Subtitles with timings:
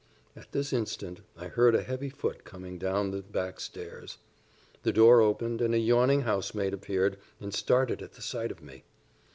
[0.35, 4.17] At this instant I heard a heavy foot coming down the back stairs;
[4.81, 8.83] the door opened, and a yawning housemaid appeared, and started at the sight of me.